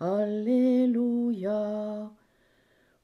Alleluia. 0.00 2.10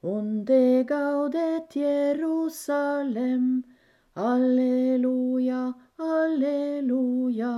Unde 0.03 0.83
gaudet 0.83 1.73
Jerusalem, 1.73 3.63
Alleluia, 4.15 5.73
Alleluia. 5.97 7.55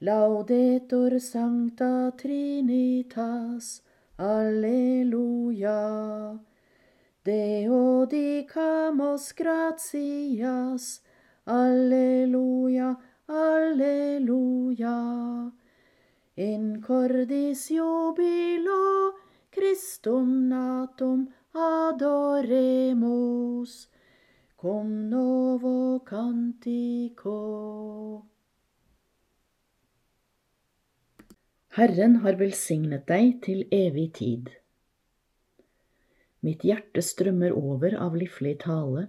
Laudetur 0.00 1.20
Sancta 1.20 2.10
Trinitas, 2.16 3.82
Alleluia. 4.16 5.74
Deo 7.24 8.06
dicamos 8.06 9.32
gratias, 9.32 11.02
Alleluia, 11.44 12.96
Alleluia. 13.26 14.94
In 16.36 16.80
cordis 16.80 17.70
jubilo 17.70 19.14
Christum 19.50 20.48
natum 20.48 21.28
adoremus, 21.52 22.92
cum 24.56 25.08
novo 25.10 26.00
cantico. 26.04 27.34
Herren 31.74 32.20
har 32.22 32.36
velsignet 32.38 33.08
deg 33.08 33.40
til 33.42 33.64
evig 33.74 34.12
tid. 34.14 34.50
Mitt 36.46 36.62
hjerte 36.62 37.02
strømmer 37.02 37.56
over 37.58 37.96
av 37.98 38.14
livlig 38.14 38.52
tale, 38.62 39.08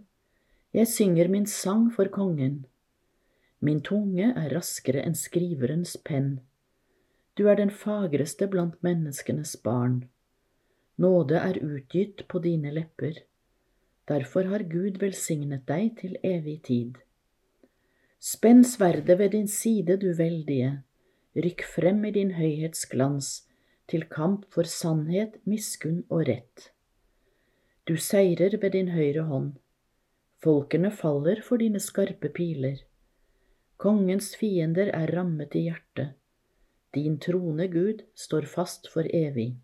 jeg 0.74 0.90
synger 0.90 1.30
min 1.30 1.46
sang 1.46 1.92
for 1.94 2.10
kongen. 2.16 2.64
Min 3.62 3.84
tunge 3.86 4.32
er 4.32 4.56
raskere 4.58 5.04
enn 5.06 5.14
skriverens 5.20 5.94
penn. 6.10 6.40
Du 7.38 7.46
er 7.54 7.62
den 7.62 7.70
fagreste 7.70 8.50
blant 8.50 8.82
menneskenes 8.82 9.54
barn. 9.62 10.02
Nåde 10.98 11.38
er 11.38 11.62
utgitt 11.62 12.26
på 12.34 12.42
dine 12.42 12.74
lepper. 12.74 13.22
Derfor 14.10 14.50
har 14.50 14.66
Gud 14.74 14.98
velsignet 15.06 15.68
deg 15.70 15.94
til 16.02 16.18
evig 16.26 16.58
tid. 16.66 16.98
Spenn 18.18 18.66
sverdet 18.66 19.22
ved 19.22 19.38
din 19.38 19.48
side, 19.48 20.02
du 20.02 20.10
veldige. 20.18 20.80
Rykk 21.36 21.66
frem 21.68 22.06
i 22.08 22.14
din 22.16 22.32
høyhets 22.38 22.86
glans, 22.88 23.30
til 23.92 24.08
kamp 24.10 24.46
for 24.54 24.68
sannhet, 24.70 25.36
miskunn 25.44 26.04
og 26.10 26.26
rett. 26.30 26.70
Du 27.86 27.98
seirer 28.02 28.56
ved 28.62 28.72
din 28.74 28.94
høyre 28.96 29.28
hånd. 29.30 29.52
Folkene 30.42 30.92
faller 30.92 31.42
for 31.46 31.62
dine 31.62 31.82
skarpe 31.84 32.32
piler. 32.34 32.80
Kongens 33.78 34.32
fiender 34.40 34.90
er 34.96 35.12
rammet 35.14 35.54
i 35.60 35.68
hjertet. 35.68 36.16
Din 36.96 37.20
trone, 37.20 37.68
Gud, 37.68 38.06
står 38.16 38.48
fast 38.48 38.88
for 38.94 39.06
evig. 39.14 39.58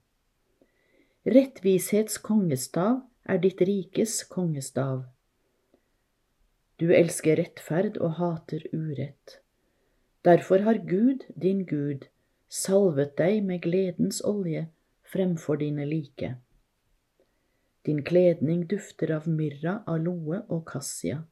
Rettvishets 1.25 2.17
kongestav 2.19 2.99
er 3.29 3.39
ditt 3.39 3.61
rikes 3.63 4.23
kongestav. 4.27 5.05
Du 6.81 6.89
elsker 6.91 7.39
rettferd 7.39 7.99
og 8.01 8.17
hater 8.19 8.65
urett. 8.73 9.37
Derfor 10.25 10.59
har 10.59 10.73
Gud, 10.73 11.23
din 11.41 11.65
Gud, 11.65 12.05
salvet 12.47 13.15
deg 13.17 13.39
med 13.43 13.63
gledens 13.63 14.21
olje 14.21 14.67
fremfor 15.13 15.57
dine 15.57 15.85
like. 15.85 16.35
Din 17.85 18.03
kledning 18.05 18.67
dufter 18.69 19.15
av 19.15 19.25
myrra, 19.25 19.79
aloe 19.89 20.43
og 20.47 20.67
kassia. 20.69 21.23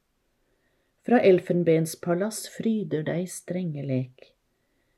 Fra 1.06 1.20
elfenbenspalass 1.22 2.48
fryder 2.50 3.06
deg 3.06 3.28
strenge 3.30 3.86
lek. 3.86 4.32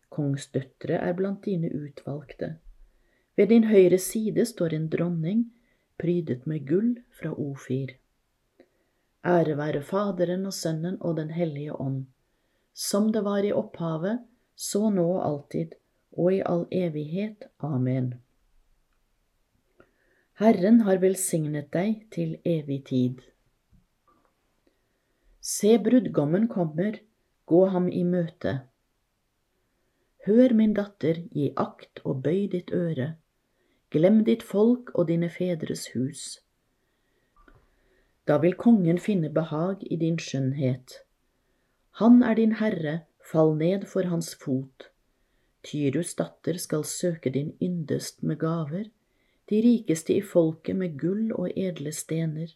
Kongsdøtre 0.08 0.96
er 0.96 1.12
blant 1.18 1.44
dine 1.44 1.68
utvalgte. 1.68 2.54
Ved 3.36 3.52
din 3.52 3.68
høyre 3.68 3.98
side 4.00 4.46
står 4.48 4.72
en 4.72 4.88
dronning, 4.88 5.44
prydet 6.00 6.48
med 6.48 6.64
gull 6.68 6.96
fra 7.12 7.36
Ofir. 7.36 7.98
Ære 9.24 9.60
være 9.60 9.84
Faderen 9.84 10.48
og 10.48 10.56
Sønnen 10.56 10.96
og 11.00 11.16
Den 11.20 11.30
hellige 11.30 11.76
ånd 11.76 12.06
som 12.72 13.12
det 13.12 13.24
var 13.24 13.44
i 13.44 13.52
opphavet, 13.52 14.24
så 14.56 14.90
nå 14.90 15.06
og 15.16 15.24
alltid, 15.26 15.74
og 16.12 16.34
i 16.34 16.40
all 16.46 16.66
evighet. 16.72 17.48
Amen. 17.60 18.14
Herren 20.40 20.80
har 20.86 20.98
velsignet 21.02 21.70
deg 21.74 22.06
til 22.10 22.36
evig 22.48 22.82
tid. 22.88 23.20
Se, 25.42 25.76
brudgommen 25.78 26.48
kommer, 26.48 26.98
gå 27.46 27.64
ham 27.74 27.88
i 27.90 28.04
møte. 28.06 28.60
Hør, 30.26 30.54
min 30.54 30.74
datter, 30.74 31.24
gi 31.34 31.50
akt 31.58 32.00
og 32.06 32.22
bøy 32.22 32.46
ditt 32.50 32.70
øre, 32.70 33.16
glem 33.90 34.22
ditt 34.24 34.42
folk 34.46 34.92
og 34.94 35.08
dine 35.10 35.28
fedres 35.30 35.88
hus. 35.96 36.38
Da 38.26 38.38
vil 38.38 38.54
kongen 38.54 39.02
finne 39.02 39.32
behag 39.34 39.82
i 39.82 39.98
din 39.98 40.18
skjønnhet. 40.22 41.02
Han 42.00 42.22
er 42.22 42.38
din 42.38 42.56
herre, 42.60 43.02
fall 43.20 43.54
ned 43.58 43.84
for 43.88 44.08
hans 44.08 44.32
fot. 44.34 44.88
Tyrus 45.62 46.14
datter 46.18 46.56
skal 46.58 46.84
søke 46.88 47.30
din 47.30 47.52
yndest 47.62 48.22
med 48.22 48.40
gaver, 48.40 48.88
de 49.50 49.60
rikeste 49.62 50.14
i 50.16 50.22
folket 50.24 50.78
med 50.78 50.96
gull 50.98 51.32
og 51.36 51.52
edle 51.58 51.92
stener. 51.92 52.54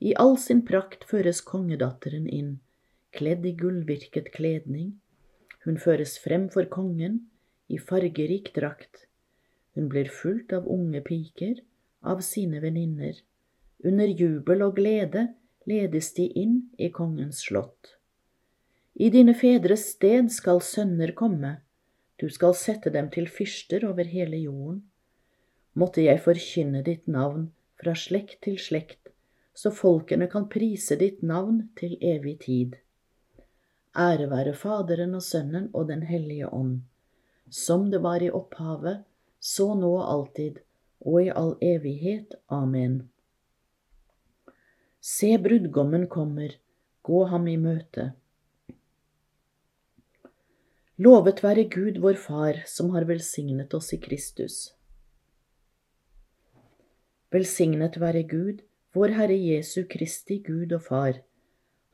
I 0.00 0.14
all 0.16 0.38
sin 0.38 0.62
prakt 0.66 1.04
føres 1.10 1.42
kongedatteren 1.44 2.28
inn, 2.30 2.54
kledd 3.12 3.44
i 3.46 3.52
gullvirket 3.58 4.30
kledning. 4.32 4.94
Hun 5.66 5.76
føres 5.78 6.16
frem 6.22 6.48
for 6.54 6.70
kongen, 6.70 7.26
i 7.68 7.76
fargerik 7.78 8.54
drakt. 8.56 9.04
Hun 9.76 9.90
blir 9.92 10.08
fulgt 10.08 10.54
av 10.56 10.64
unge 10.66 11.02
piker, 11.04 11.60
av 12.00 12.22
sine 12.24 12.62
venninner. 12.64 13.20
Under 13.84 14.08
jubel 14.08 14.64
og 14.64 14.78
glede 14.78 15.28
ledes 15.68 16.14
de 16.16 16.30
inn 16.32 16.62
i 16.78 16.88
kongens 16.94 17.44
slott. 17.44 17.97
I 18.98 19.12
dine 19.14 19.30
fedres 19.38 19.84
sted 19.92 20.26
skal 20.34 20.58
sønner 20.64 21.12
komme, 21.14 21.60
du 22.18 22.26
skal 22.34 22.56
sette 22.58 22.90
dem 22.90 23.06
til 23.14 23.28
fyrster 23.30 23.84
over 23.86 24.08
hele 24.10 24.40
jorden. 24.42 24.80
Måtte 25.78 26.02
jeg 26.02 26.18
forkynne 26.24 26.82
ditt 26.82 27.06
navn 27.06 27.52
fra 27.78 27.94
slekt 27.94 28.40
til 28.42 28.58
slekt, 28.58 29.12
så 29.54 29.70
folkene 29.70 30.26
kan 30.32 30.48
prise 30.50 30.98
ditt 30.98 31.22
navn 31.22 31.68
til 31.78 31.94
evig 32.02 32.40
tid. 32.42 32.74
Ære 33.94 34.26
være 34.30 34.56
Faderen 34.58 35.14
og 35.14 35.22
Sønnen 35.22 35.70
og 35.72 35.86
Den 35.88 36.02
hellige 36.10 36.50
ånd, 36.50 36.80
som 37.50 37.90
det 37.94 38.02
var 38.02 38.22
i 38.22 38.34
opphavet, 38.34 39.04
så 39.38 39.74
nå 39.78 39.94
og 39.94 40.06
alltid, 40.10 40.58
og 41.06 41.22
i 41.22 41.30
all 41.30 41.54
evighet. 41.62 42.34
Amen. 42.50 43.04
Se, 45.00 45.36
brudgommen 45.38 46.08
kommer, 46.10 46.58
gå 47.02 47.24
ham 47.30 47.46
i 47.46 47.56
møte. 47.56 48.12
Lovet 50.98 51.44
være 51.44 51.68
Gud 51.70 52.00
vår 52.02 52.16
Far, 52.18 52.56
som 52.66 52.88
har 52.90 53.04
velsignet 53.06 53.74
oss 53.76 53.92
i 53.94 54.00
Kristus. 54.02 54.54
Velsignet 57.30 58.00
være 58.02 58.24
Gud, 58.26 58.64
vår 58.98 59.14
Herre 59.14 59.36
Jesu 59.38 59.84
Kristi 59.86 60.40
Gud 60.42 60.74
og 60.74 60.82
Far, 60.88 61.22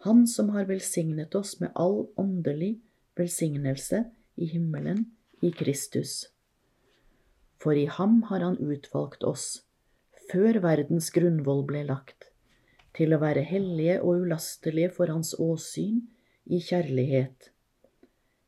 Han 0.08 0.24
som 0.26 0.48
har 0.56 0.64
velsignet 0.64 1.36
oss 1.36 1.60
med 1.60 1.76
all 1.76 2.06
åndelig 2.16 2.78
velsignelse 3.16 4.04
i 4.36 4.48
himmelen 4.48 5.04
i 5.42 5.52
Kristus. 5.52 6.30
For 7.60 7.76
i 7.76 7.84
ham 7.84 8.22
har 8.32 8.40
han 8.40 8.56
utvalgt 8.56 9.24
oss, 9.24 9.66
før 10.32 10.62
verdens 10.64 11.12
grunnvoll 11.12 11.66
ble 11.68 11.84
lagt, 11.92 12.30
til 12.96 13.12
å 13.12 13.20
være 13.20 13.44
hellige 13.44 14.00
og 14.00 14.24
ulastelige 14.24 14.96
for 14.96 15.12
hans 15.12 15.36
åsyn 15.36 16.06
i 16.48 16.64
kjærlighet 16.64 17.53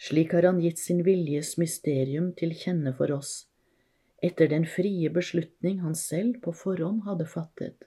Slik 0.00 0.32
har 0.32 0.42
han 0.42 0.60
gitt 0.60 0.78
sin 0.78 1.02
viljes 1.06 1.54
mysterium 1.60 2.32
til 2.38 2.54
kjenne 2.58 2.92
for 2.98 3.12
oss, 3.14 3.46
etter 4.24 4.48
den 4.50 4.66
frie 4.66 5.10
beslutning 5.12 5.80
han 5.84 5.94
selv 5.94 6.40
på 6.44 6.54
forhånd 6.56 7.04
hadde 7.08 7.26
fattet, 7.28 7.86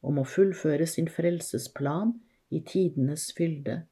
om 0.00 0.18
å 0.18 0.26
fullføre 0.26 0.86
sin 0.90 1.08
frelsesplan 1.10 2.16
i 2.50 2.62
tidenes 2.66 3.28
fylde, 3.36 3.82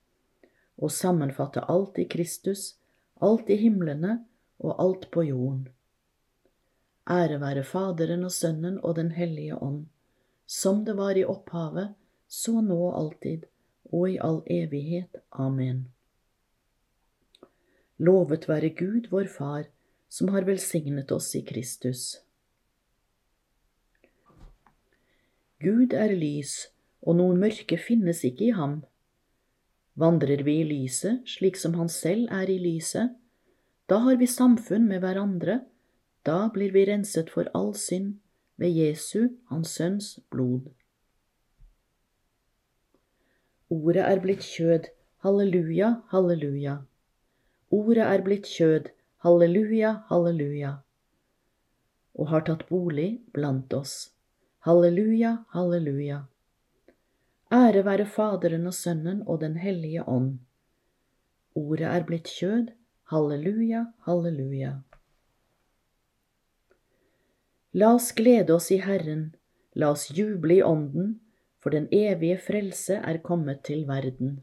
og 0.80 0.90
sammenfatte 0.90 1.64
alt 1.70 1.98
i 2.02 2.08
Kristus, 2.10 2.74
alt 3.22 3.50
i 3.50 3.58
himlene 3.60 4.18
og 4.58 4.80
alt 4.80 5.10
på 5.14 5.26
jorden. 5.28 5.68
Ære 7.10 7.40
være 7.40 7.64
Faderen 7.68 8.24
og 8.24 8.32
Sønnen 8.32 8.78
og 8.82 8.96
Den 8.96 9.12
hellige 9.12 9.58
ånd, 9.62 9.86
som 10.46 10.84
det 10.84 10.96
var 10.96 11.18
i 11.20 11.24
opphavet, 11.24 11.92
så 12.28 12.60
nå 12.60 12.78
og 12.88 12.96
alltid, 13.00 13.44
og 13.92 14.08
i 14.10 14.18
all 14.18 14.40
evighet. 14.50 15.20
Amen. 15.32 15.93
Lovet 17.98 18.48
være 18.48 18.72
Gud, 18.74 19.08
vår 19.10 19.28
Far, 19.30 19.68
som 20.08 20.28
har 20.34 20.46
velsignet 20.46 21.12
oss 21.14 21.34
i 21.38 21.42
Kristus. 21.46 22.20
Gud 25.62 25.94
er 25.94 26.12
lys, 26.18 26.68
og 27.02 27.20
noe 27.20 27.36
mørke 27.38 27.78
finnes 27.78 28.24
ikke 28.26 28.48
i 28.48 28.56
ham. 28.56 28.80
Vandrer 29.94 30.42
vi 30.42 30.58
i 30.60 30.66
lyset 30.66 31.22
slik 31.30 31.56
som 31.60 31.76
han 31.78 31.88
selv 31.88 32.26
er 32.34 32.50
i 32.50 32.58
lyset, 32.58 33.14
da 33.88 34.00
har 34.02 34.16
vi 34.18 34.26
samfunn 34.26 34.88
med 34.88 35.04
hverandre, 35.04 35.60
da 36.26 36.48
blir 36.52 36.72
vi 36.74 36.86
renset 36.88 37.30
for 37.30 37.50
all 37.54 37.74
synd 37.78 38.16
ved 38.56 38.72
Jesu, 38.74 39.28
hans 39.52 39.76
sønns, 39.76 40.08
blod. 40.32 40.72
Ordet 43.70 44.02
er 44.02 44.22
blitt 44.24 44.42
kjød, 44.42 44.88
halleluja, 45.24 45.94
halleluja. 46.10 46.78
Ordet 47.74 48.04
er 48.06 48.22
blitt 48.22 48.46
kjød, 48.46 48.92
Halleluja, 49.24 49.90
halleluja, 50.10 50.70
og 52.14 52.28
har 52.28 52.44
tatt 52.44 52.66
bolig 52.68 53.08
blant 53.32 53.72
oss. 53.72 53.94
Halleluja, 54.68 55.30
halleluja. 55.56 56.18
Ære 57.52 57.84
være 57.86 58.04
Faderen 58.04 58.68
og 58.68 58.76
Sønnen 58.76 59.22
og 59.26 59.40
Den 59.40 59.56
hellige 59.56 60.04
ånd. 60.04 60.38
Ordet 61.54 61.88
er 61.88 62.04
blitt 62.04 62.28
kjød. 62.28 62.72
Halleluja, 63.12 63.86
halleluja. 64.06 64.74
La 67.72 67.94
oss 67.96 68.12
glede 68.12 68.54
oss 68.54 68.70
i 68.70 68.78
Herren, 68.84 69.34
la 69.74 69.90
oss 69.96 70.10
juble 70.12 70.60
i 70.60 70.62
Ånden, 70.62 71.14
for 71.60 71.74
den 71.74 71.88
evige 71.92 72.38
frelse 72.38 73.00
er 73.00 73.24
kommet 73.24 73.64
til 73.64 73.86
verden. 73.88 74.42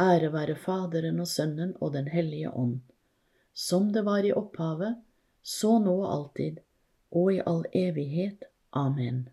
Ære 0.00 0.32
være 0.32 0.56
Faderen 0.56 1.20
og 1.20 1.28
Sønnen 1.28 1.74
og 1.80 1.92
Den 1.92 2.08
hellige 2.08 2.50
ånd, 2.50 2.80
som 3.52 3.92
det 3.92 4.04
var 4.06 4.24
i 4.24 4.32
opphavet, 4.32 4.96
så 5.42 5.78
nå 5.78 5.96
og 6.02 6.12
alltid, 6.14 6.60
og 7.10 7.34
i 7.34 7.40
all 7.46 7.66
evighet. 7.76 8.46
Amen. 8.72 9.28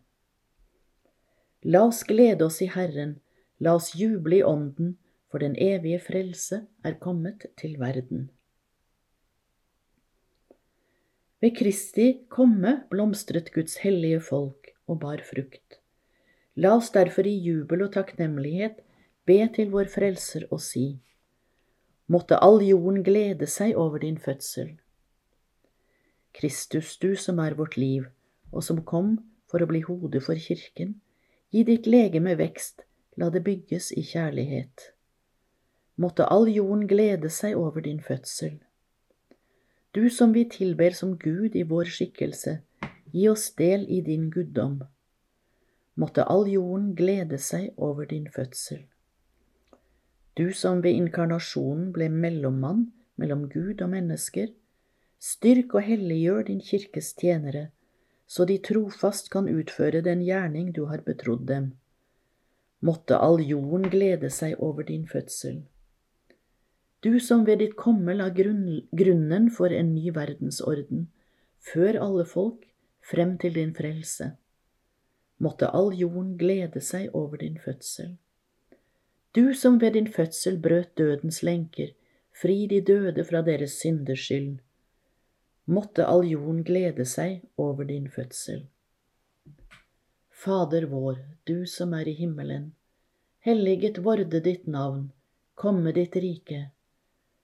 La 1.63 1.85
oss 1.87 2.03
glede 2.03 2.45
oss 2.45 2.59
i 2.61 2.67
Herren, 2.73 3.19
la 3.59 3.75
oss 3.77 3.93
juble 3.95 4.39
i 4.39 4.43
Ånden, 4.43 4.97
for 5.31 5.43
den 5.43 5.55
evige 5.59 5.99
frelse 5.99 6.65
er 6.83 6.97
kommet 6.99 7.45
til 7.59 7.77
verden. 7.79 8.29
Ved 11.41 11.55
Kristi 11.57 12.07
komme 12.33 12.81
blomstret 12.89 13.51
Guds 13.53 13.77
hellige 13.83 14.21
folk 14.21 14.71
og 14.87 14.99
bar 15.03 15.21
frukt. 15.31 15.79
La 16.55 16.73
oss 16.75 16.89
derfor 16.95 17.27
i 17.29 17.35
jubel 17.37 17.83
og 17.85 17.93
takknemlighet 17.93 18.79
be 19.27 19.41
til 19.55 19.71
vår 19.73 19.91
Frelser 19.91 20.47
og 20.51 20.61
si, 20.63 20.87
Måtte 22.07 22.37
all 22.39 22.61
jorden 22.63 23.01
glede 23.03 23.49
seg 23.51 23.75
over 23.75 23.99
din 23.99 24.17
fødsel. 24.17 24.77
Kristus, 26.31 26.95
du 26.97 27.15
som 27.19 27.39
er 27.43 27.57
vårt 27.59 27.75
liv, 27.77 28.05
og 28.51 28.63
som 28.63 28.79
kom 28.85 29.17
for 29.51 29.59
å 29.59 29.67
bli 29.67 29.81
hodet 29.83 30.23
for 30.23 30.39
kirken, 30.39 30.95
gi 31.51 31.65
ditt 31.67 31.87
legeme 31.87 32.37
vekst, 32.39 32.85
la 33.19 33.27
det 33.33 33.43
bygges 33.43 33.91
i 33.91 34.05
kjærlighet. 34.07 34.93
Måtte 35.99 36.29
all 36.31 36.47
jorden 36.47 36.87
glede 36.87 37.27
seg 37.33 37.57
over 37.59 37.83
din 37.83 37.99
fødsel. 37.99 38.59
Du 39.91 40.07
som 40.13 40.31
vi 40.31 40.45
tilber 40.47 40.95
som 40.95 41.17
Gud 41.19 41.55
i 41.55 41.67
vår 41.67 41.91
skikkelse, 41.91 42.59
gi 43.11 43.27
oss 43.27 43.49
del 43.59 43.83
i 43.89 43.99
din 44.05 44.29
guddom. 44.31 44.83
Måtte 45.95 46.23
all 46.23 46.47
jorden 46.47 46.93
glede 46.95 47.41
seg 47.41 47.73
over 47.75 48.05
din 48.05 48.29
fødsel. 48.31 48.85
Du 50.37 50.53
som 50.53 50.83
ved 50.85 50.93
inkarnasjonen 50.93 51.91
ble 51.95 52.09
mellommann 52.13 52.91
mellom 53.17 53.47
Gud 53.49 53.81
og 53.81 53.89
mennesker, 53.89 54.51
Styrk 55.17 55.73
og 55.73 55.81
helliggjør 55.81 56.43
din 56.45 56.59
kirkes 56.61 57.13
tjenere, 57.17 57.69
så 58.27 58.45
de 58.45 58.59
trofast 58.61 59.31
kan 59.33 59.47
utføre 59.49 60.03
den 60.05 60.21
gjerning 60.21 60.69
du 60.75 60.85
har 60.91 61.01
betrodd 61.01 61.47
dem. 61.49 61.71
Måtte 62.85 63.17
all 63.17 63.41
jorden 63.41 63.89
glede 63.89 64.29
seg 64.29 64.59
over 64.61 64.85
din 64.85 65.07
fødsel. 65.09 65.63
Du 67.01 67.17
som 67.19 67.45
ved 67.47 67.63
ditt 67.63 67.73
komme 67.77 68.13
la 68.13 68.29
grunnen 68.29 69.49
for 69.49 69.73
en 69.73 69.95
ny 69.95 70.13
verdensorden, 70.13 71.07
før 71.57 71.97
alle 72.03 72.25
folk, 72.25 72.67
frem 73.01 73.37
til 73.41 73.57
din 73.57 73.73
frelse. 73.73 74.35
Måtte 75.41 75.71
all 75.73 75.93
jorden 75.97 76.35
glede 76.37 76.81
seg 76.81 77.09
over 77.13 77.41
din 77.41 77.57
fødsel. 77.63 78.17
Du 79.35 79.53
som 79.53 79.79
ved 79.79 79.93
din 79.93 80.07
fødsel 80.07 80.61
brøt 80.61 80.97
dødens 80.97 81.43
lenker, 81.43 81.91
fri 82.41 82.67
de 82.67 82.81
døde 82.81 83.23
fra 83.23 83.41
deres 83.41 83.79
synders 83.81 84.19
skyld 84.19 84.57
måtte 85.67 86.05
all 86.07 86.23
jorden 86.31 86.63
glede 86.63 87.05
seg 87.05 87.41
over 87.59 87.87
din 87.89 88.07
fødsel. 88.11 88.63
Fader 90.31 90.87
vår, 90.87 91.19
du 91.49 91.65
som 91.67 91.93
er 91.97 92.07
i 92.07 92.15
himmelen. 92.15 92.71
Helliget 93.43 93.99
vorde 94.05 94.39
ditt 94.43 94.67
navn, 94.67 95.09
komme 95.55 95.91
ditt 95.95 96.15
rike. 96.15 96.69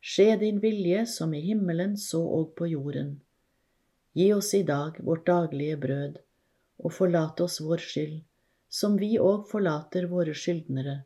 Skje 0.03 0.37
din 0.39 0.59
vilje 0.63 1.05
som 1.07 1.33
i 1.33 1.41
himmelen 1.43 1.97
så 1.97 2.21
og 2.39 2.53
på 2.59 2.67
jorden. 2.71 3.15
Gi 4.13 4.29
oss 4.33 4.53
i 4.53 4.63
dag 4.63 4.99
vårt 4.99 5.25
daglige 5.27 5.79
brød, 5.83 6.19
og 6.83 6.93
forlat 6.93 7.39
oss 7.43 7.59
vår 7.63 7.81
skyld, 7.83 8.19
som 8.69 8.95
vi 8.99 9.15
òg 9.19 9.47
forlater 9.51 10.07
våre 10.11 10.35
skyldnere. 10.37 11.01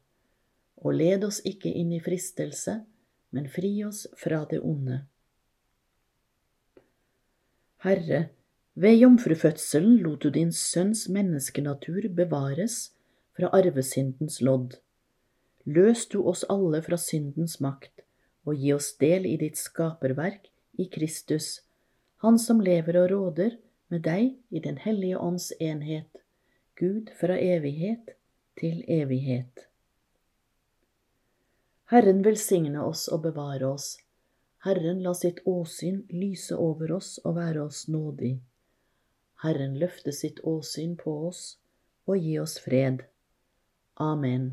Og 0.83 0.93
led 0.93 1.23
oss 1.25 1.41
ikke 1.45 1.71
inn 1.73 1.91
i 1.95 2.01
fristelse, 2.03 2.81
men 3.33 3.49
fri 3.49 3.71
oss 3.85 4.05
fra 4.17 4.43
det 4.49 4.61
onde. 4.63 5.03
Herre, 7.85 8.27
Ved 8.77 8.93
jomfrufødselen 9.01 9.95
lot 10.05 10.21
du 10.21 10.29
din 10.29 10.51
sønns 10.53 11.07
menneskenatur 11.09 12.05
bevares 12.13 12.91
fra 13.33 13.49
arvesyndens 13.57 14.37
lodd. 14.45 14.75
Løs 15.65 16.03
du 16.11 16.19
oss 16.29 16.43
alle 16.45 16.83
fra 16.85 16.99
syndens 17.01 17.55
makt, 17.59 18.03
og 18.45 18.61
gi 18.61 18.75
oss 18.75 18.91
del 19.01 19.25
i 19.25 19.33
ditt 19.41 19.57
skaperverk 19.57 20.45
i 20.77 20.85
Kristus, 20.93 21.63
Han 22.21 22.37
som 22.37 22.61
lever 22.61 22.99
og 23.01 23.09
råder 23.11 23.57
med 23.89 24.05
deg 24.05 24.37
i 24.49 24.59
Den 24.59 24.77
hellige 24.77 25.17
ånds 25.17 25.51
enhet, 25.59 26.21
Gud 26.77 27.09
fra 27.17 27.33
evighet 27.33 28.13
til 28.61 28.83
evighet. 28.87 29.65
Herren 31.87 32.19
velsigne 32.23 32.81
oss 32.83 33.05
og 33.07 33.21
bevare 33.23 33.67
oss. 33.71 33.95
Herren 34.65 34.99
la 35.05 35.13
sitt 35.15 35.37
åsyn 35.47 36.01
lyse 36.11 36.55
over 36.55 36.91
oss 36.97 37.13
og 37.23 37.37
være 37.37 37.61
oss 37.63 37.85
nådig. 37.87 38.33
Herren 39.43 39.77
løfte 39.79 40.11
sitt 40.11 40.41
åsyn 40.43 40.97
på 40.99 41.13
oss 41.29 41.43
og 42.07 42.17
gi 42.19 42.33
oss 42.41 42.57
fred. 42.59 43.05
Amen. 44.03 44.49